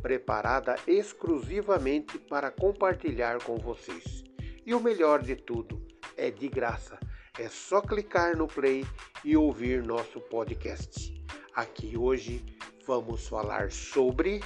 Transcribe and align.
preparada 0.00 0.76
exclusivamente 0.86 2.18
para 2.18 2.50
compartilhar 2.50 3.42
com 3.42 3.56
vocês. 3.56 4.24
E 4.64 4.74
o 4.74 4.80
melhor 4.80 5.22
de 5.22 5.34
tudo, 5.34 5.82
é 6.16 6.30
de 6.30 6.48
graça. 6.48 6.98
É 7.38 7.48
só 7.48 7.80
clicar 7.80 8.36
no 8.36 8.48
play 8.48 8.84
e 9.24 9.36
ouvir 9.36 9.82
nosso 9.82 10.20
podcast. 10.20 11.14
Aqui 11.54 11.96
hoje 11.96 12.44
vamos 12.86 13.28
falar 13.28 13.70
sobre 13.70 14.40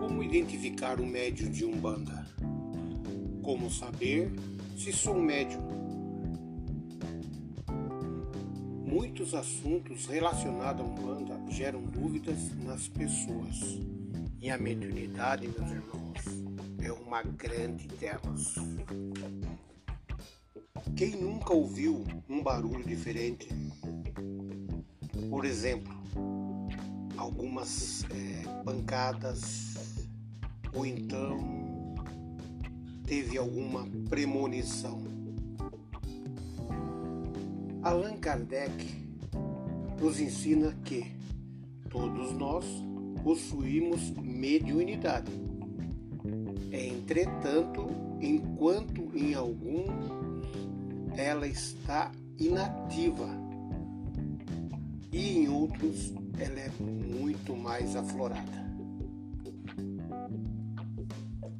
Como 0.00 0.22
identificar 0.22 1.00
o 1.00 1.06
médio 1.06 1.48
de 1.48 1.64
Umbanda? 1.64 2.26
Como 3.42 3.70
saber 3.70 4.32
se 4.80 4.94
sou 4.94 5.14
médium. 5.14 5.60
Muitos 8.86 9.34
assuntos 9.34 10.06
relacionados 10.06 10.80
à 10.80 10.88
Umbanda 10.88 11.38
geram 11.50 11.82
dúvidas 11.82 12.50
nas 12.64 12.88
pessoas. 12.88 13.78
E 14.40 14.48
a 14.48 14.56
mediunidade, 14.56 15.46
meus 15.48 15.70
irmãos, 15.70 16.22
é 16.82 16.90
uma 16.90 17.22
grande 17.22 17.88
delas. 17.88 18.54
Quem 20.96 21.10
nunca 21.10 21.52
ouviu 21.52 22.02
um 22.26 22.42
barulho 22.42 22.82
diferente? 22.82 23.48
Por 25.28 25.44
exemplo, 25.44 25.92
algumas 27.18 28.02
é, 28.04 28.62
pancadas, 28.64 29.74
ou 30.72 30.86
então 30.86 31.59
teve 33.10 33.36
alguma 33.36 33.88
premonição. 34.08 35.02
Allan 37.82 38.16
Kardec 38.18 38.86
nos 40.00 40.20
ensina 40.20 40.72
que 40.84 41.10
todos 41.88 42.32
nós 42.34 42.64
possuímos 43.24 44.10
mediunidade. 44.10 45.32
Entretanto, 46.70 47.88
enquanto 48.20 49.10
em 49.12 49.34
algum 49.34 49.86
ela 51.16 51.48
está 51.48 52.12
inativa 52.38 53.28
e 55.10 55.38
em 55.38 55.48
outros 55.48 56.14
ela 56.38 56.60
é 56.60 56.70
muito 56.78 57.56
mais 57.56 57.96
aflorada. 57.96 58.59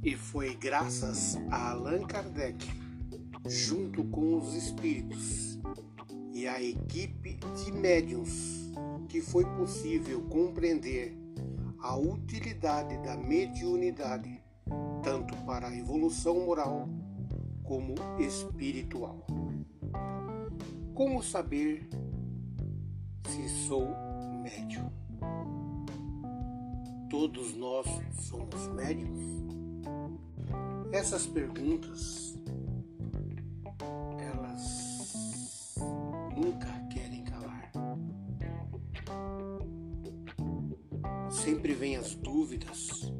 E 0.02 0.16
foi 0.16 0.54
graças 0.54 1.36
a 1.50 1.72
Allan 1.72 2.06
Kardec, 2.06 2.66
junto 3.46 4.02
com 4.04 4.38
os 4.38 4.54
espíritos 4.54 5.58
e 6.32 6.48
a 6.48 6.62
equipe 6.62 7.38
de 7.62 7.70
médiums, 7.70 8.72
que 9.10 9.20
foi 9.20 9.44
possível 9.44 10.22
compreender 10.22 11.14
a 11.78 11.98
utilidade 11.98 12.96
da 13.02 13.14
mediunidade, 13.14 14.42
tanto 15.02 15.36
para 15.44 15.68
a 15.68 15.76
evolução 15.76 16.46
moral 16.46 16.88
como 17.62 17.94
espiritual. 18.18 19.26
Como 20.94 21.22
saber 21.22 21.86
se 23.28 23.48
sou 23.66 23.86
médium? 24.42 24.90
Todos 27.10 27.54
nós 27.54 27.86
somos 28.18 28.66
médiums? 28.68 29.59
Essas 30.92 31.24
perguntas, 31.24 32.36
elas 34.18 35.76
nunca 36.36 36.66
querem 36.92 37.22
calar. 37.22 37.70
Sempre 41.30 41.74
vem 41.74 41.96
as 41.96 42.16
dúvidas. 42.16 43.12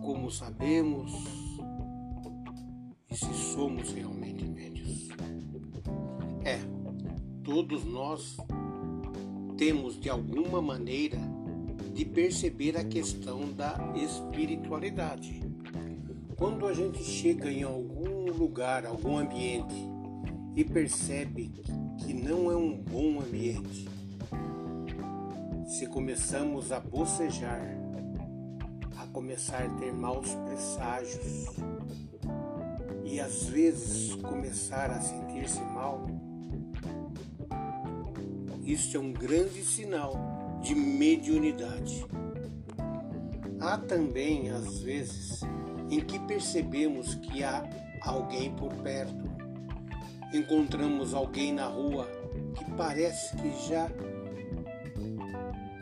Como 0.00 0.30
sabemos 0.30 1.12
e 3.10 3.16
se 3.16 3.34
somos 3.34 3.90
realmente 3.92 4.44
médios? 4.46 5.08
É, 6.44 6.60
todos 7.42 7.84
nós 7.84 8.36
temos 9.56 9.98
de 9.98 10.08
alguma 10.08 10.62
maneira 10.62 11.18
de 11.98 12.04
perceber 12.04 12.76
a 12.76 12.84
questão 12.84 13.52
da 13.52 13.76
espiritualidade. 13.96 15.42
Quando 16.36 16.68
a 16.68 16.72
gente 16.72 17.02
chega 17.02 17.50
em 17.50 17.64
algum 17.64 18.30
lugar, 18.30 18.86
algum 18.86 19.18
ambiente 19.18 19.74
e 20.54 20.64
percebe 20.64 21.52
que 21.98 22.14
não 22.14 22.52
é 22.52 22.56
um 22.56 22.78
bom 22.78 23.20
ambiente, 23.20 23.88
se 25.66 25.88
começamos 25.88 26.70
a 26.70 26.78
bocejar, 26.78 27.66
a 28.96 29.04
começar 29.08 29.64
a 29.64 29.68
ter 29.70 29.92
maus 29.92 30.32
presságios 30.46 31.46
e 33.04 33.18
às 33.18 33.46
vezes 33.46 34.14
começar 34.14 34.88
a 34.92 35.00
sentir-se 35.00 35.60
mal, 35.62 36.06
isso 38.62 38.96
é 38.96 39.00
um 39.00 39.12
grande 39.12 39.64
sinal 39.64 40.27
de 40.62 40.74
mediunidade. 40.74 42.06
Há 43.60 43.78
também, 43.78 44.50
às 44.50 44.80
vezes, 44.80 45.42
em 45.90 46.00
que 46.00 46.18
percebemos 46.20 47.14
que 47.16 47.42
há 47.42 47.68
alguém 48.02 48.54
por 48.54 48.72
perto. 48.74 49.28
Encontramos 50.32 51.14
alguém 51.14 51.52
na 51.52 51.66
rua 51.66 52.06
que 52.54 52.64
parece 52.72 53.36
que 53.36 53.68
já 53.68 53.90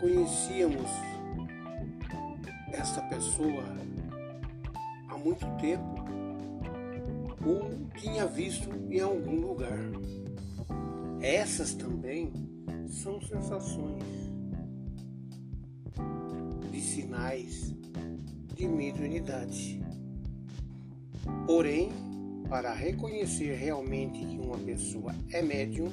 conhecíamos 0.01 0.91
essa 2.73 3.01
pessoa 3.03 3.65
há 5.09 5.17
muito 5.17 5.47
tempo 5.61 6.05
ou 7.45 7.71
tinha 7.99 8.27
visto 8.27 8.71
em 8.91 9.01
algum 9.01 9.41
lugar. 9.41 9.79
Essas 11.21 11.75
também 11.75 12.33
são 12.89 13.21
sensações 13.21 14.26
sinais 16.87 17.75
de 18.55 18.67
mediunidade. 18.67 19.83
Porém, 21.47 21.91
para 22.49 22.73
reconhecer 22.73 23.55
realmente 23.55 24.25
que 24.25 24.39
uma 24.39 24.57
pessoa 24.59 25.15
é 25.33 25.43
médium, 25.43 25.91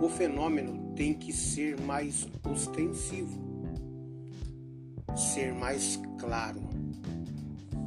o 0.00 0.08
fenômeno 0.08 0.94
tem 0.94 1.12
que 1.12 1.32
ser 1.32 1.78
mais 1.80 2.28
ostensivo, 2.48 3.38
ser 5.16 5.52
mais 5.52 6.00
claro. 6.18 6.60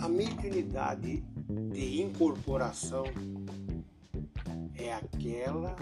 A 0.01 0.09
mediunidade 0.09 1.23
de 1.71 2.01
incorporação 2.01 3.05
é 4.75 4.93
aquela 4.93 5.75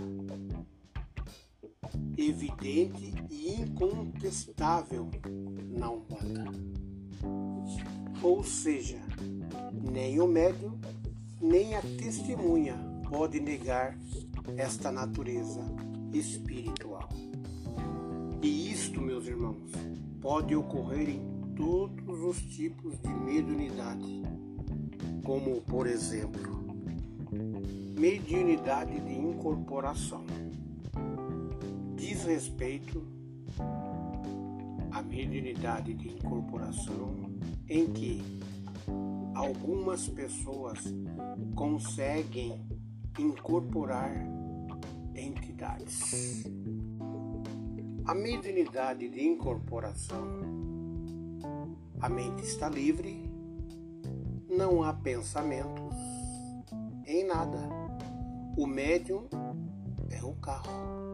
evidente 2.17 3.13
e 3.29 3.61
incontestável 3.61 5.09
na 5.69 5.89
Umbanda. 5.89 6.51
Ou 8.21 8.43
seja, 8.43 8.99
nem 9.73 10.19
o 10.19 10.27
médium, 10.27 10.79
nem 11.41 11.75
a 11.75 11.81
testemunha 11.81 12.75
pode 13.09 13.39
negar 13.39 13.97
esta 14.57 14.91
natureza 14.91 15.61
espiritual. 16.13 17.09
E 18.41 18.71
isto, 18.71 19.01
meus 19.01 19.27
irmãos, 19.27 19.71
pode 20.21 20.55
ocorrer 20.55 21.09
em 21.09 21.35
todos 21.55 22.19
os 22.21 22.41
tipos 22.55 22.99
de 22.99 23.13
mediunidade, 23.13 24.23
como, 25.23 25.61
por 25.61 25.87
exemplo, 25.87 26.65
mediunidade 27.97 28.99
de 28.99 29.13
incorporação 29.13 30.23
diz 32.25 32.47
respeito 32.47 33.03
à 34.91 35.01
mediunidade 35.03 35.93
de 35.93 36.09
incorporação 36.09 37.31
em 37.69 37.91
que 37.93 38.21
algumas 39.35 40.07
pessoas 40.07 40.79
conseguem 41.55 42.59
incorporar 43.19 44.11
entidades. 45.15 46.45
A 48.05 48.15
mediunidade 48.15 49.07
de 49.09 49.23
incorporação. 49.23 50.65
A 52.01 52.09
mente 52.09 52.43
está 52.43 52.69
livre, 52.69 53.23
não 54.49 54.83
há 54.83 54.93
pensamentos 54.93 55.95
em 57.05 57.25
nada. 57.25 57.69
O 58.57 58.67
médium 58.67 59.27
é 60.09 60.23
o 60.23 60.33
carro, 60.35 61.04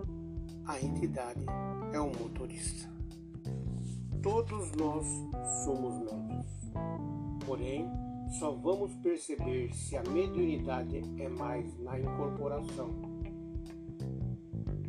a 0.65 0.79
entidade 0.79 1.45
é 1.93 1.99
o 1.99 2.07
motorista. 2.07 2.89
Todos 4.21 4.71
nós 4.73 5.05
somos 5.63 5.99
médios, 5.99 6.45
porém, 7.45 7.89
só 8.39 8.51
vamos 8.51 8.93
perceber 8.97 9.73
se 9.73 9.97
a 9.97 10.03
mediunidade 10.03 11.01
é 11.19 11.27
mais 11.27 11.77
na 11.79 11.99
incorporação 11.99 12.89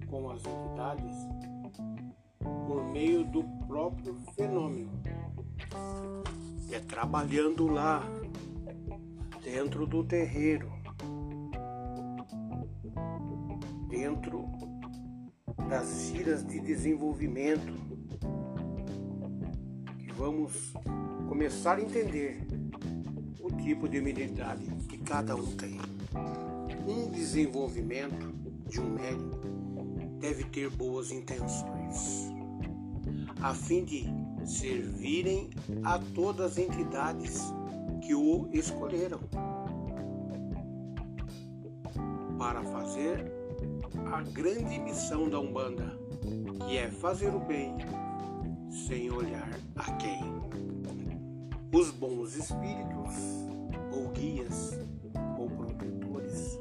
com 0.06 0.30
as 0.30 0.42
entidades 0.44 1.16
por 2.66 2.84
meio 2.92 3.24
do 3.24 3.42
próprio 3.66 4.14
fenômeno. 4.34 4.90
É 6.70 6.78
trabalhando 6.80 7.66
lá, 7.68 8.02
dentro 9.42 9.86
do 9.86 10.04
terreiro, 10.04 10.70
dentro 13.88 14.46
das 15.72 16.10
giras 16.10 16.46
de 16.46 16.60
desenvolvimento, 16.60 17.72
que 19.98 20.12
vamos 20.12 20.74
começar 21.26 21.78
a 21.78 21.80
entender 21.80 22.46
o 23.40 23.50
tipo 23.56 23.88
de 23.88 23.98
mediunidade 24.02 24.66
que 24.86 24.98
cada 24.98 25.34
um 25.34 25.46
tem. 25.56 25.80
Um 26.86 27.10
desenvolvimento 27.10 28.34
de 28.68 28.82
um 28.82 28.90
médico 28.90 29.40
deve 30.20 30.44
ter 30.44 30.68
boas 30.68 31.10
intenções, 31.10 32.30
a 33.40 33.54
fim 33.54 33.82
de 33.82 34.04
servirem 34.44 35.48
a 35.84 35.98
todas 36.14 36.52
as 36.52 36.58
entidades 36.58 37.40
que 38.02 38.14
o 38.14 38.46
escolheram 38.52 39.20
para 42.38 42.62
fazer 42.62 43.41
a 44.12 44.22
grande 44.22 44.78
missão 44.78 45.28
da 45.28 45.38
Umbanda, 45.38 45.98
que 46.66 46.76
é 46.76 46.90
fazer 46.90 47.34
o 47.34 47.40
bem 47.40 47.76
sem 48.70 49.10
olhar 49.10 49.50
a 49.76 49.92
quem. 49.92 50.20
Os 51.74 51.90
bons 51.90 52.36
espíritos, 52.36 53.14
ou 53.92 54.08
guias, 54.08 54.78
ou 55.38 55.48
protetores, 55.50 56.58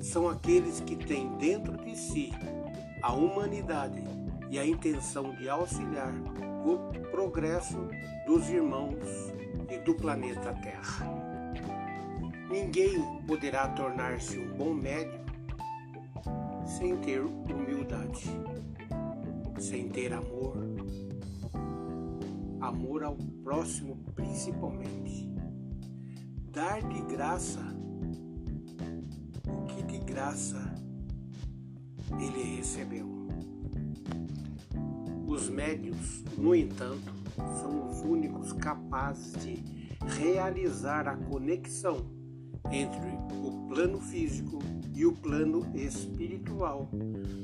são 0.00 0.28
aqueles 0.28 0.80
que 0.80 0.96
têm 0.96 1.28
dentro 1.36 1.76
de 1.78 1.96
si 1.96 2.32
a 3.02 3.12
humanidade 3.12 4.02
e 4.50 4.58
a 4.58 4.66
intenção 4.66 5.34
de 5.36 5.48
auxiliar 5.48 6.12
o 6.64 6.78
progresso 7.10 7.88
dos 8.26 8.48
irmãos 8.48 9.32
e 9.70 9.78
do 9.78 9.94
planeta 9.94 10.54
Terra. 10.54 11.06
Ninguém 12.50 13.22
poderá 13.26 13.68
tornar-se 13.68 14.38
um 14.38 14.56
bom 14.56 14.72
médico 14.72 15.27
sem 16.78 16.96
ter 16.98 17.20
humildade, 17.20 18.30
sem 19.58 19.88
ter 19.88 20.12
amor, 20.12 20.56
amor 22.60 23.02
ao 23.02 23.16
próximo 23.42 23.96
principalmente. 24.14 25.28
Dar 26.52 26.80
de 26.80 27.02
graça 27.12 27.58
o 29.48 29.66
que 29.66 29.82
de 29.82 29.98
graça 29.98 30.72
ele 32.12 32.56
recebeu. 32.58 33.08
Os 35.26 35.50
médios, 35.50 36.22
no 36.36 36.54
entanto, 36.54 37.12
são 37.60 37.88
os 37.88 38.02
únicos 38.02 38.52
capazes 38.52 39.32
de 39.44 39.64
realizar 40.06 41.08
a 41.08 41.16
conexão 41.16 42.06
entre 42.70 43.10
o 43.44 43.66
plano 43.66 44.00
físico 44.00 44.60
e 44.98 45.06
o 45.06 45.12
plano 45.12 45.64
espiritual 45.76 46.90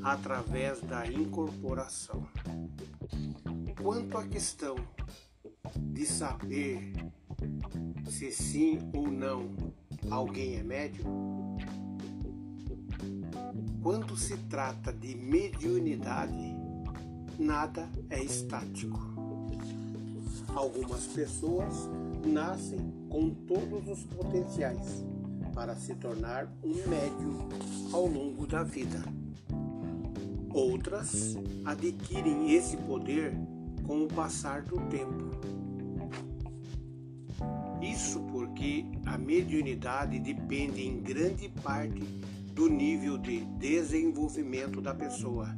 através 0.03 0.81
da 0.81 1.07
incorporação. 1.07 2.27
Quanto 3.81 4.19
à 4.19 4.27
questão 4.27 4.75
de 5.77 6.05
saber 6.05 6.93
se 8.11 8.33
sim 8.33 8.81
ou 8.93 9.07
não 9.07 9.55
alguém 10.11 10.57
é 10.57 10.65
médium, 10.65 11.57
quando 13.81 14.17
se 14.17 14.37
trata 14.49 14.93
de 14.93 15.15
mediunidade, 15.15 16.57
nada 17.39 17.89
é 18.11 18.21
estático. 18.21 18.99
Algumas 20.49 21.07
pessoas 21.07 21.89
nascem 22.27 22.81
com 23.09 23.31
todos 23.31 23.87
os 23.89 24.05
potenciais 24.07 25.05
para 25.55 25.75
se 25.77 25.95
tornar 25.95 26.53
um 26.63 26.75
médium 26.89 27.49
ao 27.93 28.07
longo 28.07 28.47
da 28.47 28.63
vida. 28.63 29.03
Outras 30.53 31.37
adquirem 31.65 32.53
esse 32.53 32.77
poder 32.77 33.33
com 33.87 34.05
o 34.05 34.09
passar 34.09 34.63
do 34.63 34.79
tempo. 34.89 35.31
Isso 37.81 38.21
porque 38.33 38.85
a 39.05 39.19
mediunidade 39.19 40.19
depende 40.19 40.87
em 40.87 41.01
grande 41.01 41.49
parte 41.49 42.01
do 42.55 42.69
nível 42.69 43.19
de 43.19 43.41
desenvolvimento 43.59 44.81
da 44.81 44.95
pessoa 44.95 45.55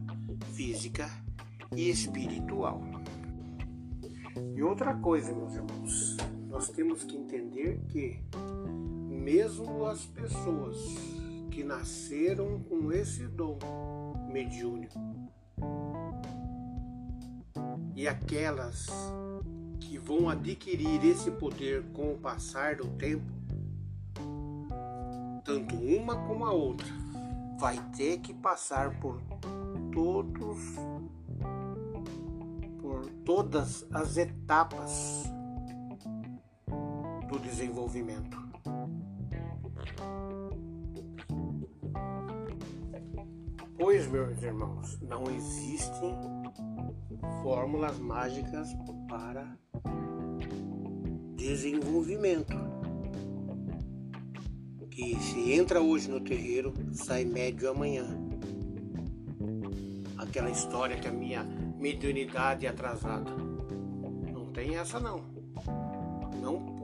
física 0.54 1.10
e 1.74 1.90
espiritual. 1.90 2.82
E 4.54 4.62
outra 4.62 4.94
coisa, 4.94 5.32
meus 5.32 5.54
irmãos, 5.54 6.16
nós 6.48 6.68
temos 6.70 7.04
que 7.04 7.16
entender 7.16 7.80
que, 7.88 8.18
mesmo 9.26 9.84
as 9.86 10.06
pessoas 10.06 10.76
que 11.50 11.64
nasceram 11.64 12.60
com 12.60 12.92
esse 12.92 13.26
dom 13.26 13.58
mediúnico 14.30 14.96
e 17.96 18.06
aquelas 18.06 18.86
que 19.80 19.98
vão 19.98 20.28
adquirir 20.28 21.04
esse 21.04 21.28
poder 21.32 21.82
com 21.92 22.12
o 22.12 22.18
passar 22.18 22.76
do 22.76 22.86
tempo, 22.90 23.32
tanto 25.44 25.74
uma 25.74 26.24
como 26.28 26.44
a 26.44 26.52
outra, 26.52 26.86
vai 27.58 27.76
ter 27.96 28.18
que 28.18 28.32
passar 28.32 29.00
por 29.00 29.20
todos 29.92 30.58
por 32.80 33.04
todas 33.24 33.84
as 33.90 34.16
etapas 34.16 35.24
do 37.28 37.40
desenvolvimento. 37.40 38.45
Pois, 43.78 44.06
meus 44.08 44.42
irmãos, 44.42 44.98
não 45.02 45.24
existem 45.30 46.14
fórmulas 47.42 47.98
mágicas 47.98 48.68
para 49.08 49.56
desenvolvimento 51.36 52.56
que 54.90 55.14
se 55.20 55.52
entra 55.52 55.80
hoje 55.80 56.10
no 56.10 56.20
terreiro, 56.20 56.72
sai 56.92 57.24
médio 57.24 57.70
amanhã. 57.70 58.06
Aquela 60.16 60.50
história 60.50 60.96
que 60.96 61.06
a 61.06 61.12
minha 61.12 61.44
mediunidade 61.78 62.64
é 62.64 62.70
atrasada. 62.70 63.30
Não 64.32 64.46
tem 64.52 64.78
essa 64.78 64.98
não. 64.98 65.35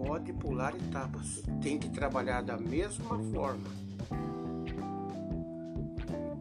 Pode 0.04 0.32
pular 0.32 0.74
etapas. 0.74 1.42
Tem 1.60 1.78
que 1.78 1.88
trabalhar 1.90 2.42
da 2.42 2.56
mesma 2.56 3.18
forma. 3.32 3.68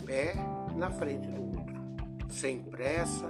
Pé 0.05 0.33
na 0.75 0.89
frente 0.91 1.27
do 1.27 1.41
outro. 1.41 1.75
Sem 2.29 2.59
pressa. 2.59 3.27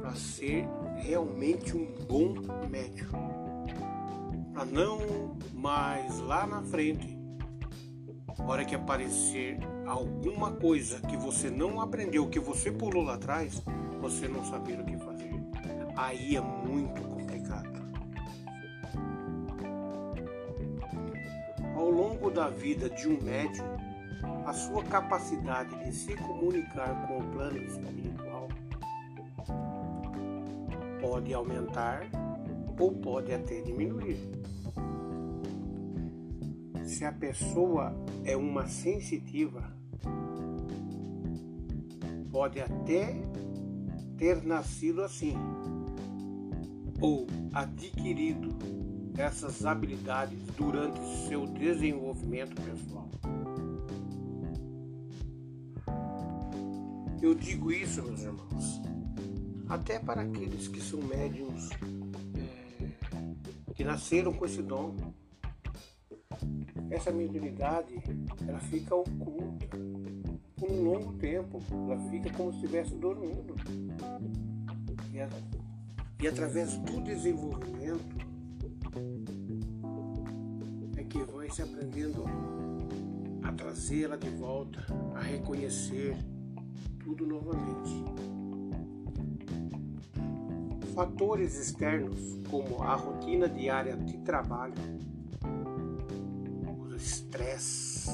Para 0.00 0.14
ser 0.14 0.66
realmente 0.96 1.76
um 1.76 1.94
bom 2.06 2.34
médium 2.68 3.38
para 4.58 4.64
não 4.64 5.36
mais 5.54 6.18
lá 6.18 6.44
na 6.44 6.60
frente, 6.62 7.16
hora 8.40 8.64
que 8.64 8.74
aparecer 8.74 9.56
alguma 9.86 10.50
coisa 10.50 11.00
que 11.02 11.16
você 11.16 11.48
não 11.48 11.80
aprendeu, 11.80 12.28
que 12.28 12.40
você 12.40 12.72
pulou 12.72 13.04
lá 13.04 13.14
atrás, 13.14 13.62
você 14.00 14.26
não 14.26 14.44
saber 14.44 14.80
o 14.80 14.84
que 14.84 14.96
fazer. 14.96 15.30
Aí 15.96 16.34
é 16.34 16.40
muito 16.40 17.00
complicado. 17.00 17.17
Da 22.38 22.50
vida 22.50 22.88
de 22.88 23.08
um 23.08 23.20
médium, 23.20 23.66
a 24.46 24.52
sua 24.52 24.84
capacidade 24.84 25.76
de 25.84 25.92
se 25.92 26.14
comunicar 26.14 27.04
com 27.08 27.18
o 27.18 27.22
plano 27.32 27.58
espiritual 27.58 28.46
pode 31.00 31.34
aumentar 31.34 32.08
ou 32.78 32.92
pode 32.92 33.34
até 33.34 33.60
diminuir. 33.62 34.20
se 36.84 37.04
a 37.04 37.10
pessoa 37.10 37.92
é 38.24 38.36
uma 38.36 38.68
sensitiva, 38.68 39.72
pode 42.30 42.60
até 42.60 43.20
ter 44.16 44.44
nascido 44.44 45.02
assim 45.02 45.34
ou 47.00 47.26
adquirido 47.52 48.56
essas 49.18 49.66
habilidades 49.66 50.38
durante 50.56 51.00
seu 51.26 51.44
desenvolvimento 51.44 52.54
pessoal. 52.62 53.08
Eu 57.20 57.34
digo 57.34 57.72
isso, 57.72 58.00
meus 58.00 58.22
irmãos, 58.22 58.80
até 59.68 59.98
para 59.98 60.22
aqueles 60.22 60.68
que 60.68 60.80
são 60.80 61.00
médiums 61.02 61.68
é, 62.36 63.74
que 63.74 63.82
nasceram 63.82 64.32
com 64.32 64.46
esse 64.46 64.62
dom. 64.62 64.94
Essa 66.88 67.10
mediunidade, 67.10 68.00
ela 68.46 68.60
fica 68.60 68.94
oculta 68.94 69.66
por 70.56 70.70
um 70.70 70.82
longo 70.84 71.12
tempo. 71.14 71.60
Ela 71.72 71.98
fica 72.08 72.32
como 72.34 72.52
se 72.52 72.58
estivesse 72.58 72.94
dormindo. 72.94 73.56
E, 75.12 75.20
a, 75.20 75.28
e 76.22 76.28
através 76.28 76.78
do 76.78 77.00
desenvolvimento 77.02 78.17
se 81.58 81.62
aprendendo 81.62 82.24
a 83.42 83.50
trazê-la 83.50 84.14
de 84.14 84.30
volta, 84.30 84.78
a 85.16 85.20
reconhecer 85.20 86.16
tudo 87.02 87.26
novamente. 87.26 88.04
Fatores 90.94 91.58
externos, 91.58 92.38
como 92.48 92.80
a 92.80 92.94
rotina 92.94 93.48
diária 93.48 93.96
de 93.96 94.18
trabalho, 94.18 94.76
o 96.64 96.94
estresse, 96.94 98.08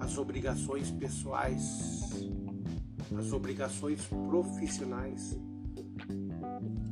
as 0.00 0.18
obrigações 0.18 0.90
pessoais, 0.90 2.10
as 3.16 3.32
obrigações 3.32 4.04
profissionais, 4.28 5.38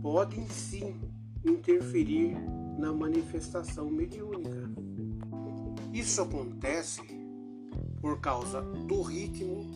podem 0.00 0.48
sim 0.48 1.00
interferir 1.44 2.36
na 2.78 2.92
manifestação 2.92 3.90
mediúnica. 3.90 4.81
Isso 5.92 6.22
acontece 6.22 7.02
por 8.00 8.18
causa 8.20 8.62
do 8.62 9.02
ritmo 9.02 9.70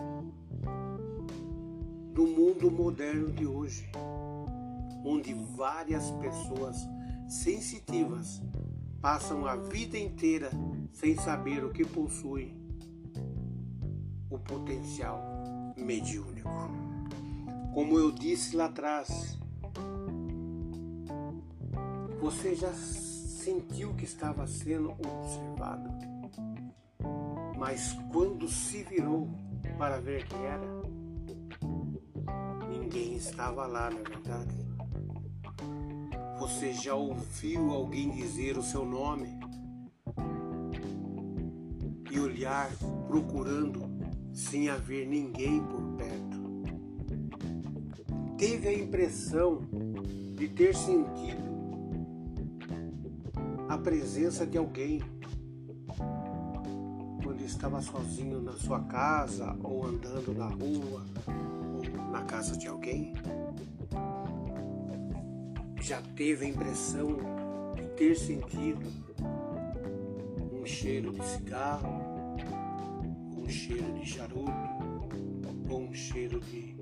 do 2.14 2.26
mundo 2.26 2.70
moderno 2.70 3.30
de 3.30 3.46
hoje, 3.46 3.86
onde 5.04 5.34
várias 5.34 6.10
pessoas 6.12 6.76
sensitivas 7.28 8.42
passam 9.02 9.44
a 9.46 9.56
vida 9.56 9.98
inteira 9.98 10.50
sem 10.90 11.14
saber 11.16 11.62
o 11.62 11.70
que 11.70 11.84
possuem 11.84 12.56
o 14.30 14.38
potencial 14.38 15.22
mediúnico. 15.76 16.48
Como 17.74 17.98
eu 17.98 18.10
disse 18.10 18.56
lá 18.56 18.64
atrás, 18.64 19.38
você 22.18 22.54
já 22.54 22.72
sentiu 23.46 23.94
que 23.94 24.04
estava 24.04 24.44
sendo 24.44 24.90
observado, 24.90 25.88
mas 27.56 27.92
quando 28.10 28.48
se 28.48 28.82
virou 28.82 29.28
para 29.78 30.00
ver 30.00 30.26
quem 30.26 30.44
era, 30.44 30.76
Ninguém 32.68 33.14
estava 33.14 33.66
lá, 33.66 33.88
na 33.88 34.00
verdade. 34.00 34.54
Você 36.40 36.72
já 36.72 36.94
ouviu 36.94 37.70
alguém 37.70 38.10
dizer 38.10 38.58
o 38.58 38.62
seu 38.62 38.84
nome? 38.84 39.38
E 42.10 42.18
olhar 42.18 42.68
procurando 43.06 43.82
sem 44.32 44.68
haver 44.68 45.06
ninguém 45.06 45.62
por 45.64 45.82
perto. 45.96 46.36
Teve 48.36 48.68
a 48.68 48.74
impressão 48.74 49.60
de 50.36 50.48
ter 50.48 50.74
sentido 50.74 51.45
presença 53.86 54.44
de 54.44 54.58
alguém 54.58 55.00
quando 57.22 57.40
estava 57.42 57.80
sozinho 57.80 58.42
na 58.42 58.54
sua 58.54 58.80
casa 58.80 59.56
ou 59.62 59.86
andando 59.86 60.34
na 60.36 60.48
rua 60.48 61.06
na 62.10 62.24
casa 62.24 62.56
de 62.56 62.66
alguém? 62.66 63.12
Já 65.80 66.02
teve 66.16 66.46
a 66.46 66.48
impressão 66.48 67.16
de 67.76 67.82
ter 67.90 68.16
sentido 68.16 68.90
um 70.52 70.66
cheiro 70.66 71.12
de 71.12 71.24
cigarro, 71.24 72.36
um 73.36 73.48
cheiro 73.48 73.94
de 74.00 74.04
charuto, 74.04 74.50
ou 75.70 75.82
um 75.82 75.94
cheiro 75.94 76.40
de 76.40 76.74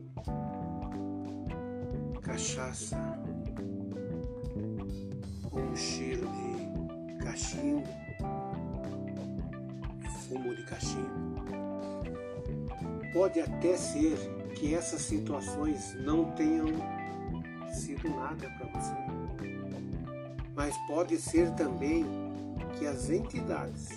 cachaça, 2.23 2.96
ou 5.52 5.61
um 5.61 5.76
cheiro 5.76 6.26
de 6.28 6.44
cachimbo, 7.35 7.88
fumo 10.29 10.55
de 10.55 10.62
cachimbo? 10.62 11.43
Pode 13.12 13.41
até 13.41 13.76
ser 13.76 14.17
que 14.55 14.73
essas 14.73 15.03
situações 15.03 15.97
não 16.05 16.31
tenham 16.33 16.69
sido 17.73 18.09
nada 18.09 18.49
para 18.50 18.81
você. 18.81 18.95
Mas 20.55 20.76
pode 20.87 21.17
ser 21.17 21.50
também 21.55 22.05
que 22.79 22.87
as 22.87 23.11
entidades 23.11 23.88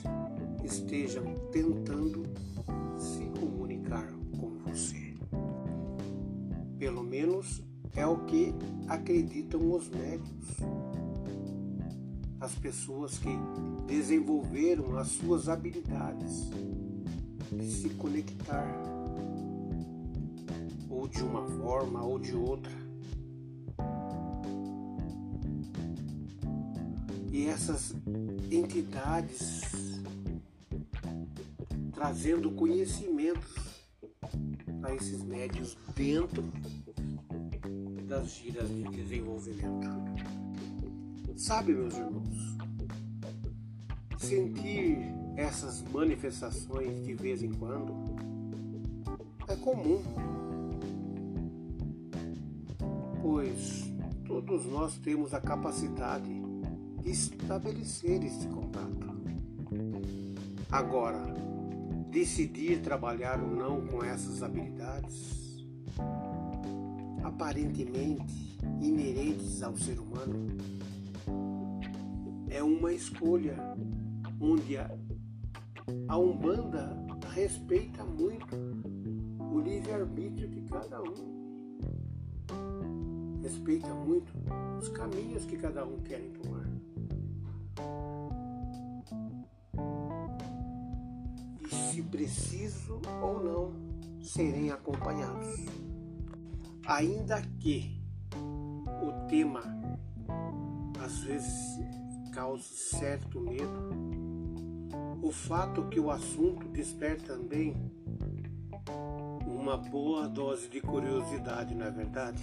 estejam 0.63 1.23
tentando 1.51 2.23
se 2.97 3.23
comunicar 3.39 4.07
com 4.39 4.49
você. 4.65 5.13
Pelo 6.79 7.03
menos 7.03 7.63
é 7.95 8.05
o 8.07 8.17
que 8.25 8.51
acreditam 8.87 9.71
os 9.71 9.87
médicos. 9.89 10.57
As 12.47 12.55
pessoas 12.55 13.17
que 13.17 13.27
desenvolveram 13.87 14.97
as 14.97 15.09
suas 15.09 15.49
habilidades 15.49 16.49
de 17.51 17.69
se 17.69 17.89
conectar 17.89 18.65
ou 20.89 21.09
de 21.09 21.21
uma 21.23 21.45
forma 21.45 22.01
ou 22.01 22.17
de 22.17 22.33
outra. 22.33 22.71
E 27.33 27.47
essas 27.47 27.93
entidades 28.49 29.61
trazendo 31.91 32.49
conhecimentos 32.51 33.55
a 34.83 34.95
esses 34.95 35.21
médios 35.21 35.77
dentro 35.93 36.45
das 38.07 38.35
giras 38.35 38.69
de 38.69 38.83
desenvolvimento. 38.83 40.37
Sabe, 41.37 41.71
meus 41.71 41.93
irmãos, 41.93 42.26
sentir 44.17 45.13
essas 45.35 45.83
manifestações 45.83 47.05
de 47.05 47.13
vez 47.13 47.43
em 47.43 47.51
quando? 47.51 47.93
É 49.47 49.55
comum. 49.55 50.01
Pois 53.21 53.91
todos 54.25 54.65
nós 54.65 54.97
temos 54.97 55.33
a 55.33 55.39
capacidade 55.39 56.41
de 57.01 57.11
estabelecer 57.11 58.23
esse 58.23 58.47
contato. 58.47 59.07
Agora, 60.71 61.33
decidir 62.09 62.81
trabalhar 62.81 63.41
ou 63.41 63.55
não 63.55 63.87
com 63.87 64.03
essas 64.03 64.43
habilidades, 64.43 65.65
aparentemente 67.23 68.57
inerentes 68.81 69.63
ao 69.63 69.77
ser 69.77 69.97
humano, 69.99 70.57
é 72.49 72.61
uma 72.63 72.91
escolha 72.91 73.55
onde 74.39 74.77
a, 74.77 74.89
a 76.07 76.17
Umbanda 76.17 76.95
respeita 77.33 78.03
muito 78.03 78.55
o 79.51 79.59
livre-arbítrio 79.59 80.47
de 80.49 80.61
cada 80.61 81.01
um 81.01 81.37
respeita 83.47 83.93
muito 83.93 84.33
os 84.77 84.89
caminhos 84.89 85.45
que 85.45 85.55
cada 85.55 85.85
um 85.85 86.01
quer 86.01 86.21
tomar. 86.33 86.67
E 91.61 91.75
se 91.75 92.03
preciso 92.03 93.01
ou 93.21 93.41
não 93.41 93.73
serem 94.21 94.69
acompanhados. 94.69 95.65
Ainda 96.85 97.41
que 97.59 98.01
o 99.01 99.27
tema 99.27 99.63
às 101.03 101.19
vezes 101.19 101.79
cause 102.33 102.63
certo 102.63 103.39
medo, 103.39 104.26
o 105.21 105.31
fato 105.31 105.87
que 105.89 105.99
o 105.99 106.11
assunto 106.11 106.67
desperta 106.67 107.33
também 107.33 107.75
uma 109.45 109.77
boa 109.77 110.27
dose 110.27 110.69
de 110.69 110.79
curiosidade, 110.79 111.75
não 111.75 111.85
é 111.85 111.91
verdade? 111.91 112.41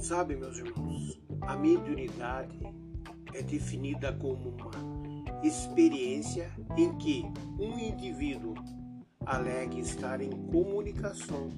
Sabe, 0.00 0.36
meus 0.36 0.58
irmãos, 0.58 1.20
a 1.42 1.56
mediunidade 1.56 2.58
é 3.34 3.42
definida 3.42 4.12
como 4.12 4.50
uma 4.50 4.70
experiência 5.44 6.50
em 6.76 6.96
que 6.96 7.24
um 7.58 7.78
indivíduo 7.78 8.54
alegue 9.24 9.80
estar 9.80 10.20
em 10.20 10.30
comunicação 10.30 11.50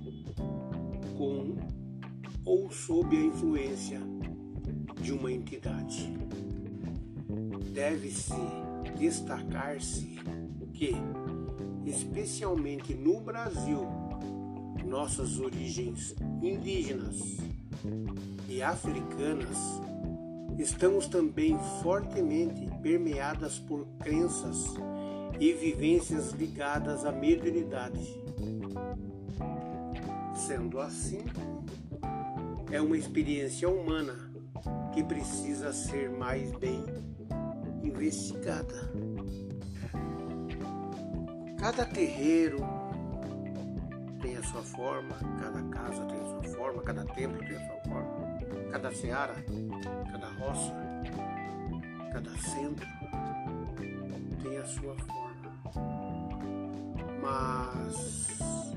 com 1.16 1.56
ou 2.44 2.70
sob 2.70 3.16
a 3.16 3.20
influência 3.20 4.00
de 5.00 5.12
uma 5.12 5.30
entidade. 5.30 6.12
Deve-se 7.72 8.34
destacar-se 8.90 10.18
que, 10.72 10.94
especialmente 11.84 12.94
no 12.94 13.20
Brasil, 13.20 13.86
nossas 14.84 15.38
origens 15.38 16.14
indígenas 16.42 17.38
e 18.48 18.62
africanas 18.62 19.80
estamos 20.58 21.06
também 21.06 21.58
fortemente 21.82 22.68
permeadas 22.82 23.58
por 23.58 23.86
crenças 23.98 24.74
e 25.38 25.52
vivências 25.52 26.32
ligadas 26.32 27.04
à 27.04 27.12
mediunidade. 27.12 28.14
Sendo 30.34 30.80
assim, 30.80 31.24
é 32.70 32.80
uma 32.80 32.96
experiência 32.96 33.68
humana 33.68 34.14
que 34.92 35.02
precisa 35.02 35.72
ser 35.72 36.10
mais 36.10 36.50
bem 36.52 36.84
investigada. 38.00 38.90
Cada 41.58 41.84
terreiro 41.84 42.58
tem 44.22 44.36
a 44.36 44.42
sua 44.42 44.62
forma, 44.62 45.14
cada 45.38 45.62
casa 45.64 46.04
tem 46.06 46.18
a 46.18 46.24
sua 46.24 46.42
forma, 46.54 46.82
cada 46.82 47.04
templo 47.04 47.38
tem 47.38 47.56
a 47.56 47.66
sua 47.66 47.92
forma, 47.92 48.70
cada 48.70 48.94
seara, 48.94 49.34
cada 50.10 50.28
roça, 50.30 50.74
cada 52.12 52.30
centro 52.38 52.86
tem 54.42 54.56
a 54.56 54.64
sua 54.64 54.96
forma. 54.96 55.20
Mas 57.20 58.72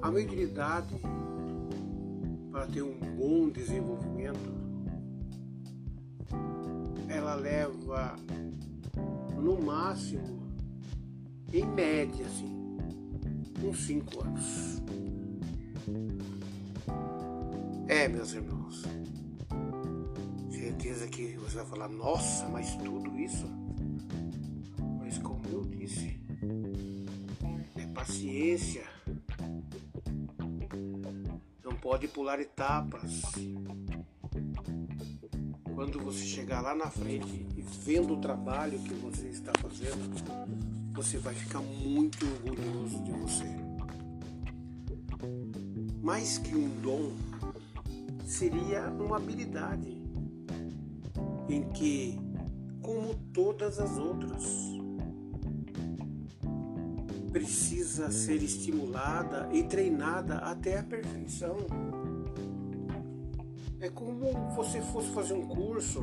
a 0.00 0.10
mediunidade, 0.10 0.94
para 2.50 2.66
ter 2.66 2.82
um 2.82 2.98
bom 2.98 3.50
desenvolvimento, 3.50 4.69
ela 7.20 7.34
leva 7.34 8.16
no 9.36 9.60
máximo, 9.60 10.40
em 11.52 11.66
média, 11.66 12.24
assim, 12.24 12.78
uns 13.62 13.86
cinco 13.86 14.24
anos. 14.24 14.82
É, 17.88 18.08
meus 18.08 18.32
irmãos. 18.32 18.84
Certeza 20.50 21.08
que 21.08 21.36
você 21.36 21.56
vai 21.56 21.66
falar, 21.66 21.88
nossa, 21.88 22.48
mas 22.48 22.74
tudo 22.76 23.18
isso? 23.18 23.46
Mas 24.98 25.18
como 25.18 25.42
eu 25.48 25.62
disse, 25.66 26.18
é 27.76 27.86
paciência 27.88 28.84
pode 31.80 32.06
pular 32.06 32.38
etapas. 32.38 33.22
Quando 35.80 35.98
você 35.98 36.26
chegar 36.26 36.60
lá 36.60 36.74
na 36.74 36.90
frente 36.90 37.46
e 37.56 37.62
vendo 37.62 38.12
o 38.12 38.20
trabalho 38.20 38.78
que 38.80 38.92
você 38.92 39.28
está 39.28 39.50
fazendo, 39.62 40.12
você 40.92 41.16
vai 41.16 41.32
ficar 41.32 41.62
muito 41.62 42.18
orgulhoso 42.26 43.02
de 43.02 43.10
você. 43.12 43.46
Mais 46.02 46.36
que 46.36 46.54
um 46.54 46.68
dom, 46.82 47.12
seria 48.26 48.90
uma 48.90 49.16
habilidade 49.16 49.96
em 51.48 51.62
que, 51.70 52.20
como 52.82 53.14
todas 53.32 53.80
as 53.80 53.96
outras, 53.96 54.44
precisa 57.32 58.10
ser 58.10 58.42
estimulada 58.42 59.48
e 59.50 59.62
treinada 59.62 60.40
até 60.40 60.80
a 60.80 60.82
perfeição. 60.82 61.56
É 63.80 63.88
como 63.88 64.32
você 64.54 64.80
fosse 64.82 65.10
fazer 65.10 65.32
um 65.32 65.46
curso. 65.46 66.02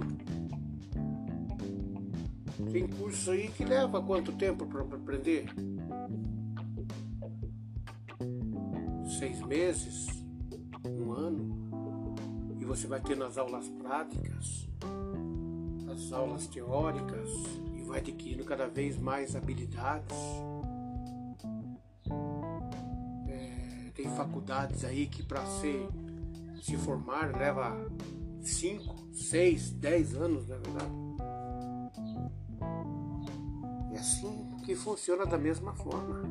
Tem 2.72 2.88
curso 2.88 3.32
aí 3.32 3.50
que 3.50 3.64
leva 3.64 4.02
quanto 4.02 4.32
tempo 4.32 4.66
para 4.66 4.82
aprender? 4.82 5.46
Seis 9.20 9.40
meses? 9.46 10.08
Um 10.86 11.12
ano? 11.12 11.68
E 12.60 12.66
você 12.66 12.88
vai 12.88 13.00
ter 13.00 13.16
nas 13.16 13.38
aulas 13.38 13.70
práticas, 13.70 14.68
as 15.92 16.12
aulas 16.12 16.48
teóricas, 16.48 17.30
e 17.76 17.84
vai 17.84 18.00
adquirindo 18.00 18.44
cada 18.44 18.68
vez 18.68 18.98
mais 18.98 19.36
habilidades 19.36 20.18
tem 23.98 24.08
faculdades 24.16 24.86
aí 24.86 25.08
que 25.08 25.24
para 25.24 25.44
ser 25.44 25.90
se 26.62 26.78
formar 26.78 27.36
leva 27.36 27.76
5, 28.42 29.14
6, 29.14 29.72
10 29.72 30.16
anos, 30.16 30.48
na 30.48 30.56
é 30.56 30.60
verdade. 30.60 30.92
É 33.94 34.00
assim 34.00 34.56
que 34.64 34.76
funciona 34.76 35.26
da 35.26 35.38
mesma 35.38 35.74
forma. 35.74 36.22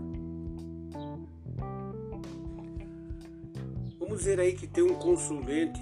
Vamos 3.98 4.18
dizer 4.18 4.38
aí 4.40 4.54
que 4.54 4.66
tem 4.66 4.84
um 4.84 4.94
consulente 4.94 5.80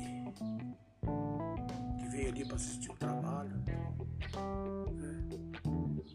que 1.99 2.09
veio 2.09 2.29
ali 2.31 2.45
para 2.45 2.57
assistir 2.57 2.91
o 2.91 2.95
trabalho. 2.95 3.51
Né? 3.67 3.89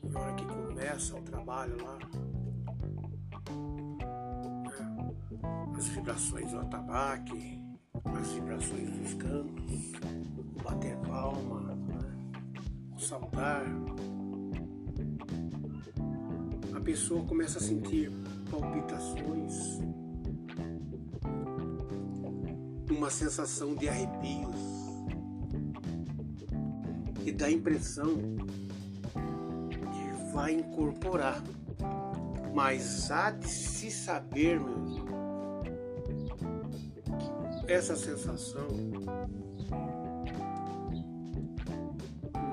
E 0.03 0.15
hora 0.15 0.33
que 0.33 0.45
começa 0.45 1.15
o 1.15 1.21
trabalho 1.21 1.77
lá, 1.83 1.99
as 5.77 5.87
vibrações 5.87 6.51
do 6.51 6.59
atabaque, 6.59 7.58
as 8.17 8.31
vibrações 8.31 8.89
dos 8.89 9.13
cantos, 9.15 9.91
bater 10.63 10.95
palma, 10.97 11.75
né? 11.75 12.11
saltar. 12.97 13.63
A 16.75 16.79
pessoa 16.81 17.23
começa 17.25 17.59
a 17.59 17.61
sentir 17.61 18.11
palpitações, 18.49 19.79
uma 22.89 23.09
sensação 23.09 23.75
de 23.75 23.87
arrepios 23.87 24.79
e 27.25 27.31
dá 27.31 27.45
a 27.45 27.51
impressão 27.51 28.15
que 29.91 30.33
vai 30.33 30.53
incorporar. 30.53 31.43
Mas 32.53 33.11
há 33.11 33.29
de 33.31 33.47
se 33.47 33.91
saber, 33.91 34.59
meu 34.59 34.78
essa 37.69 37.95
sensação 37.95 38.67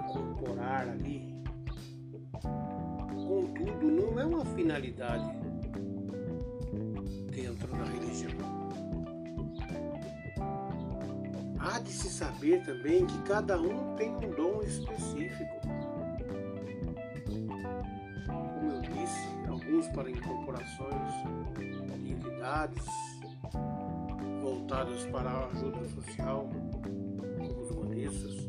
incorporar 0.05 0.91
ali, 0.91 1.35
contudo, 2.43 3.91
não 3.91 4.21
é 4.21 4.27
uma 4.27 4.45
finalidade 4.45 5.33
dentro 7.31 7.67
da 7.69 7.85
religião. 7.85 8.37
Há 11.59 11.81
de 11.81 11.93
se 11.93 12.11
saber 12.11 12.63
também 12.67 13.07
que 13.07 13.19
cada 13.23 13.59
um 13.59 13.97
tem 13.97 14.15
um 14.15 14.31
dom 14.37 14.61
específico. 14.61 15.61
Como 18.27 18.71
eu 18.71 18.81
disse, 18.83 19.29
alguns 19.49 19.89
para 19.89 20.11
incorporações 20.11 21.13
de 22.03 22.13
entidades 22.13 23.06
voltadas 24.47 25.05
para 25.07 25.29
a 25.29 25.47
ajuda 25.49 25.89
social, 25.89 26.49
os 27.61 27.71
humanistas. 27.73 28.47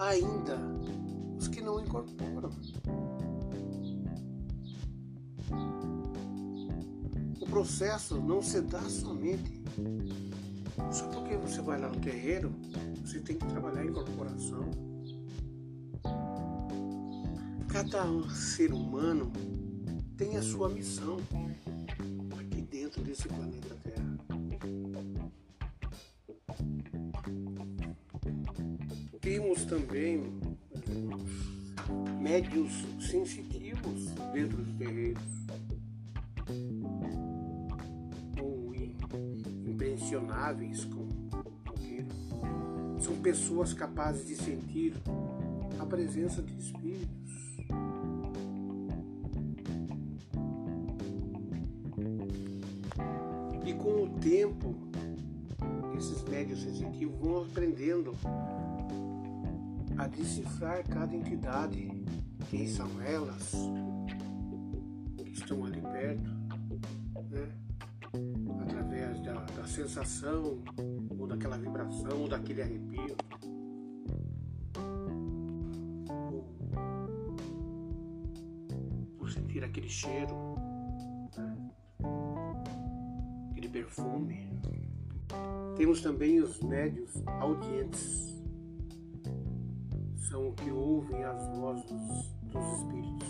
Ainda 0.00 0.58
os 1.38 1.46
que 1.46 1.60
não 1.60 1.78
incorporam. 1.80 2.50
O 7.40 7.46
processo 7.46 8.20
não 8.20 8.42
se 8.42 8.60
dá 8.60 8.80
somente. 8.80 9.62
Só 10.90 11.06
porque 11.06 11.36
você 11.36 11.62
vai 11.62 11.80
lá 11.80 11.88
no 11.88 12.00
terreiro, 12.00 12.52
você 13.04 13.20
tem 13.20 13.36
que 13.36 13.46
trabalhar 13.46 13.84
em 13.84 13.90
incorporação. 13.90 14.68
Cada 17.68 18.28
ser 18.30 18.72
humano 18.72 19.30
tem 20.18 20.36
a 20.36 20.42
sua 20.42 20.68
missão 20.68 21.16
aqui 22.40 22.60
dentro 22.60 23.00
desse 23.04 23.28
planeta 23.28 23.76
Terra. 23.84 24.18
Temos 29.20 29.64
também 29.64 30.24
médios 32.20 32.72
sensitivos 33.00 34.06
dentro 34.32 34.56
dos 34.56 34.76
terreiros. 34.76 35.22
Ou 38.42 38.74
impressionáveis 39.70 40.84
como 40.84 41.08
são 43.00 43.14
pessoas 43.22 43.72
capazes 43.72 44.26
de 44.26 44.34
sentir 44.34 44.94
a 45.78 45.86
presença 45.86 46.42
de 46.42 46.58
espíritos. 46.58 47.17
A 59.98 60.06
decifrar 60.06 60.84
cada 60.88 61.14
entidade, 61.14 61.90
quem 62.50 62.66
são 62.66 62.88
elas, 63.02 63.52
que 65.16 65.30
estão 65.32 65.64
ali 65.64 65.80
perto, 65.80 66.30
né? 67.30 67.48
através 68.62 69.20
da, 69.22 69.34
da 69.44 69.66
sensação, 69.66 70.62
ou 71.18 71.26
daquela 71.26 71.58
vibração, 71.58 72.22
ou 72.22 72.28
daquele 72.28 72.62
arrepio. 72.62 73.16
Por 79.18 79.30
sentir 79.30 79.64
aquele 79.64 79.88
cheiro, 79.88 80.54
né? 81.36 81.56
aquele 83.50 83.68
perfume. 83.68 84.48
Temos 85.76 86.00
também 86.00 86.40
os 86.40 86.60
médios 86.60 87.10
audientes 87.40 88.28
são 90.28 90.48
o 90.48 90.52
que 90.52 90.70
ouvem 90.70 91.24
as 91.24 91.48
vozes 91.56 91.90
dos 92.42 92.64
espíritos. 92.78 93.28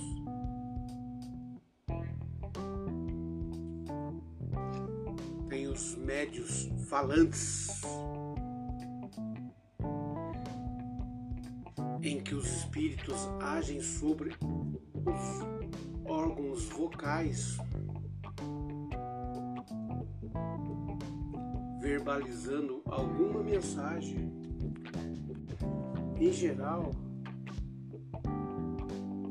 Tem 5.49 5.69
os 5.69 5.95
médios 5.97 6.69
falantes, 6.89 7.69
em 12.03 12.21
que 12.21 12.35
os 12.35 12.47
espíritos 12.47 13.29
agem 13.41 13.81
sobre 13.81 14.31
os 14.31 16.05
órgãos 16.05 16.65
vocais, 16.71 17.59
verbalizando 21.81 22.83
alguma 22.87 23.43
mensagem 23.43 24.39
em 26.21 26.33
geral, 26.33 26.91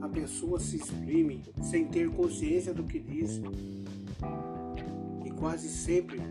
a 0.01 0.07
pessoa 0.07 0.57
se 0.57 0.77
exprime 0.77 1.43
sem 1.61 1.85
ter 1.85 2.09
consciência 2.09 2.73
do 2.73 2.85
que 2.85 2.97
diz 2.97 3.41
e 5.25 5.31
quase 5.31 5.67
sempre 5.67 6.21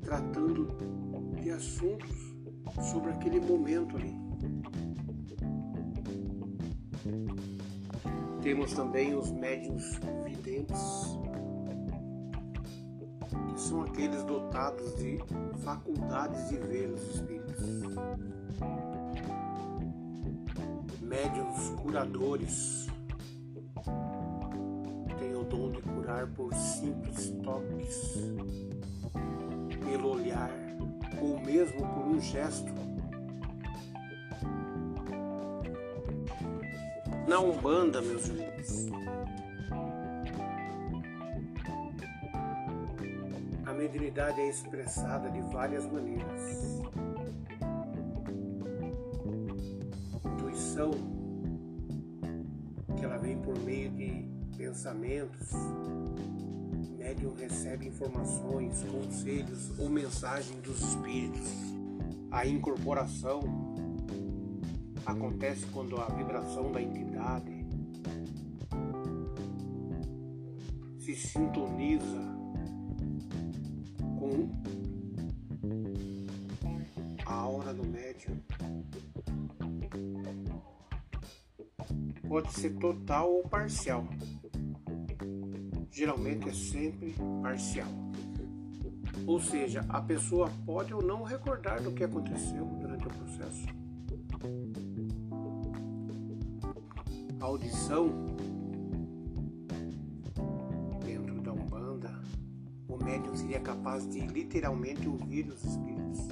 tratando 0.00 0.68
de 1.42 1.50
assuntos 1.50 2.10
sobre 2.90 3.10
aquele 3.10 3.40
momento 3.40 3.94
ali. 3.98 4.14
Temos 8.42 8.72
também 8.72 9.14
os 9.14 9.30
médiums 9.30 10.00
videntes, 10.24 10.80
que 13.52 13.60
são 13.60 13.82
aqueles 13.82 14.22
dotados 14.24 14.94
de 14.96 15.18
faculdades 15.64 16.48
de 16.48 16.56
ver 16.56 16.90
os 16.90 17.02
espíritos 17.14 17.66
médiuns 21.00 21.70
curadores 21.80 22.86
têm 25.18 25.34
o 25.34 25.44
dom 25.44 25.70
de 25.70 25.80
curar 25.82 26.26
por 26.26 26.52
simples 26.54 27.30
toques, 27.42 28.32
pelo 29.84 30.14
olhar 30.14 30.50
ou 31.20 31.40
mesmo 31.40 31.78
por 31.78 32.06
um 32.06 32.20
gesto. 32.20 32.72
Na 37.26 37.40
Umbanda, 37.40 38.02
meus 38.02 38.28
irmãos, 38.28 38.86
mediunidade 43.86 44.40
é 44.40 44.48
expressada 44.48 45.30
de 45.30 45.40
várias 45.42 45.86
maneiras. 45.86 46.82
intuição, 50.24 50.90
que 52.96 53.04
ela 53.04 53.16
vem 53.16 53.38
por 53.38 53.56
meio 53.60 53.90
de 53.90 54.28
pensamentos, 54.56 55.52
o 55.52 56.96
médium 56.98 57.32
recebe 57.34 57.86
informações, 57.86 58.82
conselhos 58.82 59.78
ou 59.78 59.88
mensagem 59.88 60.60
dos 60.60 60.80
espíritos. 60.80 61.48
A 62.32 62.44
incorporação 62.44 63.40
acontece 65.04 65.64
quando 65.66 65.96
a 66.00 66.06
vibração 66.06 66.72
da 66.72 66.82
entidade 66.82 67.64
se 70.98 71.14
sintoniza 71.14 72.36
a 77.24 77.32
aura 77.32 77.74
do 77.74 77.84
médium 77.84 78.40
pode 82.28 82.52
ser 82.52 82.70
total 82.76 83.32
ou 83.32 83.42
parcial. 83.42 84.06
Geralmente 85.90 86.48
é 86.48 86.52
sempre 86.52 87.14
parcial. 87.42 87.88
Ou 89.26 89.40
seja, 89.40 89.84
a 89.88 90.00
pessoa 90.00 90.50
pode 90.64 90.92
ou 90.92 91.02
não 91.02 91.22
recordar 91.22 91.82
do 91.82 91.92
que 91.92 92.04
aconteceu 92.04 92.64
durante 92.80 93.06
o 93.06 93.10
processo. 93.10 93.66
A 97.40 97.44
audição 97.44 98.08
seria 103.46 103.60
capaz 103.60 104.04
de 104.08 104.18
literalmente 104.26 105.08
ouvir 105.08 105.46
os 105.48 105.62
espíritos. 105.62 106.28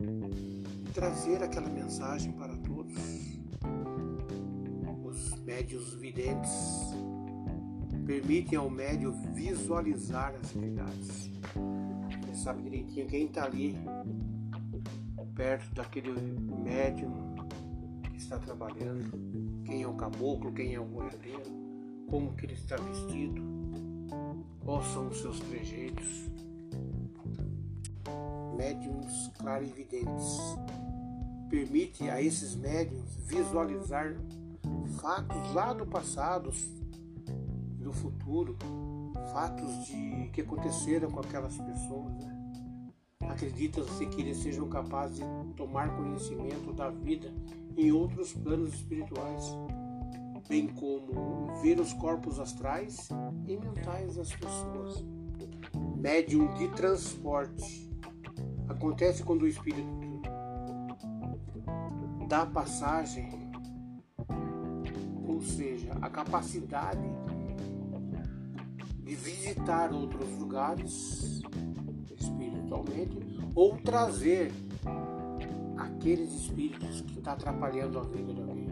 E 0.00 0.90
trazer 0.92 1.44
aquela 1.44 1.68
mensagem 1.68 2.32
para 2.32 2.56
todos. 2.56 2.96
Médios 5.44 5.94
videntes 5.94 6.52
permitem 8.04 8.58
ao 8.58 8.68
médio 8.68 9.12
visualizar 9.32 10.34
as 10.34 10.56
entidades. 10.56 11.30
Ele 12.26 12.36
sabe 12.36 12.62
direitinho 12.62 13.06
quem 13.06 13.26
está 13.26 13.44
ali 13.44 13.76
perto 15.36 15.72
daquele 15.72 16.10
médium 16.64 17.34
que 18.10 18.16
está 18.16 18.38
trabalhando, 18.38 19.62
quem 19.64 19.82
é 19.82 19.86
o 19.86 19.94
caboclo, 19.94 20.52
quem 20.52 20.74
é 20.74 20.80
o 20.80 20.84
boiadeiro, 20.84 21.50
como 22.08 22.34
que 22.34 22.44
ele 22.46 22.54
está 22.54 22.76
vestido, 22.76 23.57
quais 24.64 24.86
são 24.88 25.08
os 25.08 25.20
seus 25.20 25.40
trejeitos. 25.40 26.28
Médiums 28.56 29.30
clarividentes 29.38 30.38
permite 31.48 32.08
a 32.10 32.20
esses 32.20 32.54
médiums 32.54 33.16
visualizar 33.26 34.14
fatos 35.00 35.54
lá 35.54 35.72
do 35.72 35.86
passado, 35.86 36.52
do 37.78 37.92
futuro, 37.92 38.56
fatos 39.32 39.86
de 39.86 40.28
que 40.32 40.40
aconteceram 40.40 41.10
com 41.10 41.20
aquelas 41.20 41.56
pessoas. 41.56 42.14
Né? 42.16 42.38
Acredita-se 43.20 44.06
que 44.06 44.20
eles 44.20 44.38
sejam 44.38 44.68
capazes 44.68 45.18
de 45.18 45.54
tomar 45.54 45.94
conhecimento 45.96 46.72
da 46.72 46.90
vida 46.90 47.32
em 47.76 47.92
outros 47.92 48.32
planos 48.32 48.74
espirituais, 48.74 49.44
bem 50.48 50.66
como 50.68 51.52
ver 51.60 51.78
os 51.78 51.92
corpos 51.92 52.40
astrais 52.40 53.08
e 53.46 53.56
mentais 53.56 54.16
das 54.16 54.32
pessoas. 54.32 55.04
Médium 55.96 56.52
de 56.54 56.68
transporte 56.68 57.90
acontece 58.68 59.22
quando 59.22 59.42
o 59.42 59.48
espírito 59.48 59.88
dá 62.28 62.46
passagem 62.46 63.48
ou 65.38 65.42
seja, 65.42 65.92
a 66.02 66.10
capacidade 66.10 67.08
de 69.04 69.14
visitar 69.14 69.92
outros 69.92 70.28
lugares 70.36 71.40
espiritualmente 72.18 73.16
ou 73.54 73.76
trazer 73.76 74.50
aqueles 75.76 76.32
espíritos 76.32 77.02
que 77.02 77.18
estão 77.18 77.22
tá 77.22 77.32
atrapalhando 77.34 78.00
a 78.00 78.02
vida 78.02 78.34
de 78.34 78.40
alguém. 78.40 78.67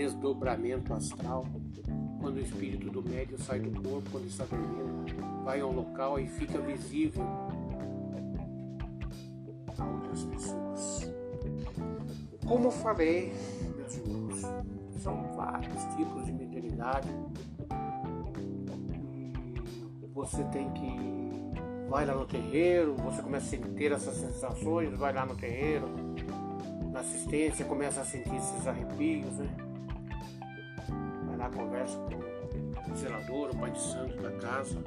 Desdobramento 0.00 0.94
astral, 0.94 1.44
quando 2.22 2.36
o 2.36 2.40
espírito 2.40 2.88
do 2.88 3.02
médium 3.02 3.36
sai 3.36 3.60
do 3.60 3.70
corpo, 3.82 4.08
quando 4.10 4.26
está 4.28 4.46
dormindo, 4.46 5.44
vai 5.44 5.60
ao 5.60 5.70
local 5.70 6.18
e 6.18 6.26
fica 6.26 6.58
visível 6.58 7.22
a 9.78 9.84
outras 9.84 10.24
pessoas. 10.24 11.12
Como 12.46 12.70
falei, 12.70 13.30
são 15.02 15.22
vários 15.36 15.84
tipos 15.94 16.24
de 16.24 16.32
mediunidade. 16.32 17.10
Você 20.14 20.42
tem 20.44 20.70
que 20.70 21.90
vai 21.90 22.06
lá 22.06 22.14
no 22.14 22.24
terreiro, 22.24 22.94
você 22.94 23.20
começa 23.20 23.54
a 23.54 23.58
ter 23.76 23.92
essas 23.92 24.14
sensações, 24.14 24.98
vai 24.98 25.12
lá 25.12 25.26
no 25.26 25.36
terreiro, 25.36 25.90
na 26.90 27.00
assistência, 27.00 27.66
começa 27.66 28.00
a 28.00 28.04
sentir 28.06 28.34
esses 28.34 28.66
arrepios, 28.66 29.34
né? 29.34 29.69
Conversa 31.54 31.98
com 32.84 32.92
o 32.92 32.96
zelador, 32.96 33.50
o 33.50 33.56
pai 33.56 33.70
de 33.70 33.80
santo 33.80 34.22
da 34.22 34.30
casa. 34.32 34.82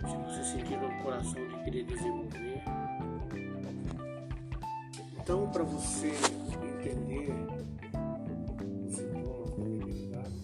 Se 0.00 0.16
você 0.16 0.44
sentir 0.44 0.78
no 0.78 1.02
coração 1.02 1.46
de 1.48 1.64
querer 1.64 1.84
desenvolver. 1.84 2.62
Então, 5.20 5.50
para 5.50 5.64
você 5.64 6.12
entender 6.62 7.32
os 8.86 8.94
sintomas 8.94 9.50
da 9.50 9.64
mediunidade, 9.64 10.34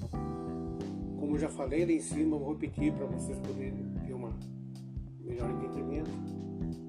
como 1.19 1.37
eu 1.37 1.39
já 1.39 1.49
falei 1.49 1.87
lá 1.87 1.93
em 1.93 2.01
cima, 2.01 2.37
vou 2.37 2.53
repetir 2.53 2.93
para 2.93 3.07
vocês 3.07 3.39
poderem 3.39 3.95
ter 4.05 4.13
uma 4.13 4.33
melhor 5.21 5.51
entendimento. 5.51 6.11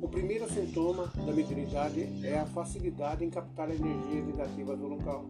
O 0.02 0.08
primeiro 0.08 0.50
sintoma 0.52 1.08
da 1.26 1.32
mediunidade 1.32 2.10
é 2.26 2.39
a 2.39 2.46
facilidade 2.46 3.24
em 3.24 3.30
captar 3.30 3.70
energias 3.70 4.26
negativas 4.26 4.78
do 4.78 4.88
local. 4.88 5.30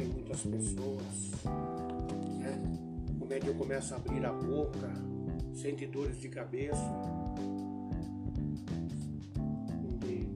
Tem 0.00 0.08
muitas 0.08 0.40
pessoas, 0.40 1.30
né? 2.38 2.58
o 3.20 3.26
médium 3.26 3.52
começa 3.52 3.94
a 3.94 3.98
abrir 3.98 4.24
a 4.24 4.32
boca, 4.32 4.90
sente 5.52 5.84
dores 5.84 6.18
de 6.18 6.30
cabeça, 6.30 6.80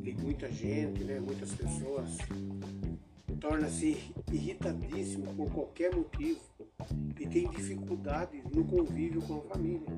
tem 0.05 0.15
muita 0.17 0.53
gente, 0.53 1.03
né? 1.05 1.19
muitas 1.19 1.51
pessoas, 1.53 2.19
torna-se 3.41 4.13
irritadíssimo 4.31 5.33
por 5.33 5.51
qualquer 5.51 5.97
motivo 5.97 6.43
e 7.19 7.27
tem 7.27 7.49
dificuldade 7.49 8.43
no 8.55 8.67
convívio 8.67 9.23
com 9.23 9.39
a 9.39 9.41
família, 9.55 9.89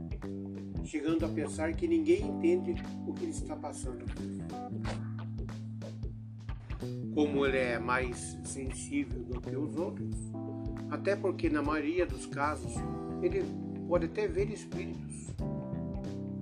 chegando 0.84 1.26
a 1.26 1.28
pensar 1.28 1.74
que 1.74 1.88
ninguém 1.88 2.24
entende 2.24 2.80
o 3.04 3.12
que 3.12 3.24
ele 3.24 3.32
está 3.32 3.56
passando. 3.56 4.04
Como 7.16 7.46
ele 7.46 7.56
é 7.56 7.78
mais 7.78 8.36
sensível 8.44 9.24
do 9.24 9.40
que 9.40 9.56
os 9.56 9.74
outros, 9.74 10.14
até 10.90 11.16
porque 11.16 11.48
na 11.48 11.62
maioria 11.62 12.04
dos 12.04 12.26
casos 12.26 12.74
ele 13.22 13.42
pode 13.88 14.04
até 14.04 14.28
ver 14.28 14.50
espíritos. 14.50 15.34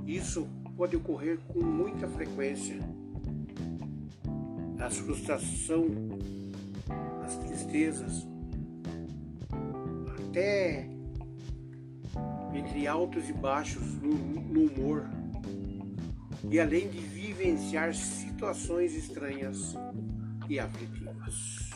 Isso 0.04 0.48
pode 0.76 0.96
ocorrer 0.96 1.38
com 1.46 1.62
muita 1.62 2.08
frequência. 2.08 2.76
As 4.80 4.96
frustrações, 4.96 5.92
as 7.24 7.36
tristezas, 7.36 8.26
até 10.18 10.90
entre 12.52 12.88
altos 12.88 13.28
e 13.28 13.32
baixos 13.32 13.94
no, 14.02 14.10
no 14.10 14.72
humor, 14.72 15.08
e 16.50 16.58
além 16.58 16.88
de 16.88 16.98
vivenciar 16.98 17.94
situações 17.94 18.96
estranhas 18.96 19.76
e 20.48 20.58
aflitivas. 20.58 21.70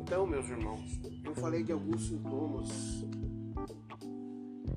Então, 0.00 0.26
meus 0.26 0.48
irmãos, 0.48 1.00
eu 1.24 1.34
falei 1.34 1.62
de 1.62 1.72
alguns 1.72 2.08
sintomas, 2.08 2.68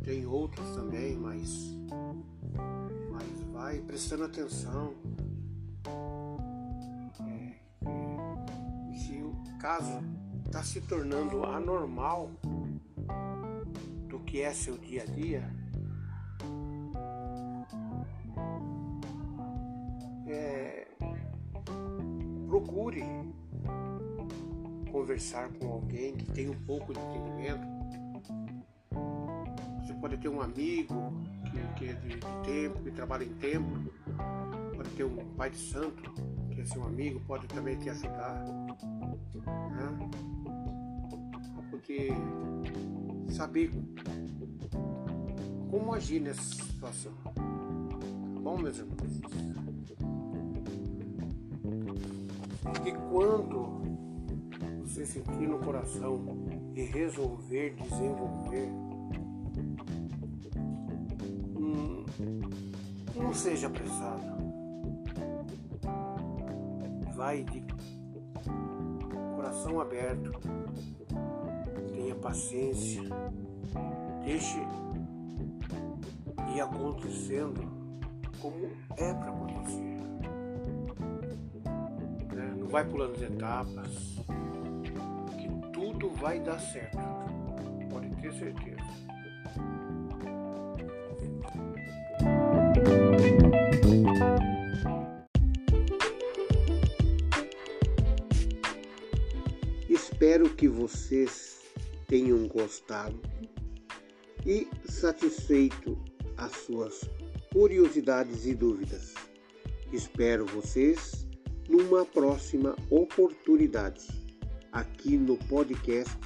tem 0.04 0.26
outros 0.26 0.76
também, 0.76 1.16
mas, 1.18 1.76
mas 3.12 3.42
vai 3.52 3.80
prestando 3.80 4.26
atenção. 4.26 4.94
É, 7.22 8.96
se 8.96 9.22
o 9.22 9.34
caso 9.60 10.04
está 10.46 10.64
se 10.64 10.82
tornando 10.82 11.44
anormal 11.44 12.32
do 14.08 14.20
que 14.20 14.42
é 14.42 14.54
seu 14.54 14.78
dia 14.78 15.04
a 15.04 15.06
dia, 15.06 15.55
procure 22.56 23.04
conversar 24.90 25.50
com 25.60 25.74
alguém 25.74 26.16
que 26.16 26.32
tem 26.32 26.50
um 26.50 26.66
pouco 26.66 26.94
de 26.94 27.00
entendimento. 27.02 27.68
Você 29.82 29.94
pode 29.96 30.18
ter 30.18 30.30
um 30.30 30.40
amigo 30.40 31.12
que, 31.52 31.74
que 31.78 31.90
é 31.90 31.94
de, 31.94 32.08
de 32.08 32.20
tempo, 32.46 32.82
que 32.82 32.92
trabalha 32.92 33.26
em 33.26 33.34
tempo, 33.34 33.70
pode 34.74 34.90
ter 34.92 35.04
um 35.04 35.18
pai 35.36 35.50
de 35.50 35.58
santo 35.58 36.14
que 36.50 36.62
é 36.62 36.66
seu 36.66 36.82
amigo, 36.86 37.20
pode 37.28 37.46
também 37.48 37.78
te 37.78 37.90
ajudar. 37.90 38.46
Né? 38.46 40.10
porque 41.70 42.08
saber 43.34 43.70
como 45.70 45.94
agir 45.94 46.22
nessa 46.22 46.42
situação. 46.42 47.12
Tá 47.26 48.40
bom, 48.42 48.58
meus 48.58 48.80
irmãos? 48.80 49.65
E 52.86 52.92
quando 53.10 53.82
você 54.82 55.06
sentir 55.06 55.48
no 55.48 55.60
coração 55.60 56.24
e 56.74 56.84
resolver 56.84 57.76
desenvolver, 57.76 58.70
hum, 61.58 62.06
não 63.16 63.34
seja 63.34 63.68
apressado. 63.68 64.36
Vai 67.16 67.44
de 67.44 67.64
coração 69.36 69.80
aberto 69.80 70.32
paciência, 72.26 73.04
deixe 74.24 74.58
ir 76.56 76.60
acontecendo 76.60 77.62
como 78.42 78.66
é 78.98 79.14
para 79.14 79.30
acontecer. 79.30 79.95
Vai 82.76 82.84
pulando 82.84 83.16
as 83.16 83.22
etapas, 83.22 83.88
que 85.40 85.72
tudo 85.72 86.10
vai 86.10 86.42
dar 86.42 86.60
certo. 86.60 86.98
Pode 87.90 88.10
ter 88.18 88.34
certeza. 88.34 88.84
Espero 99.88 100.50
que 100.50 100.68
vocês 100.68 101.62
tenham 102.10 102.46
gostado 102.50 103.22
e 104.46 104.68
satisfeito 104.84 105.98
as 106.36 106.52
suas 106.52 107.10
curiosidades 107.54 108.46
e 108.46 108.54
dúvidas. 108.54 109.14
Espero 109.94 110.46
vocês 110.48 111.25
numa 111.68 112.06
próxima 112.06 112.76
oportunidade 112.90 114.08
aqui 114.72 115.18
no 115.18 115.38
podcast 115.48 116.18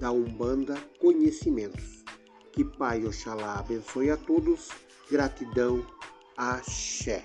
da 0.00 0.10
Umbanda 0.10 0.76
Conhecimentos. 0.98 2.04
Que 2.52 2.64
Pai 2.64 3.04
Oxalá 3.04 3.58
abençoe 3.58 4.10
a 4.10 4.16
todos. 4.16 4.70
Gratidão. 5.10 5.84
Axé. 6.36 7.24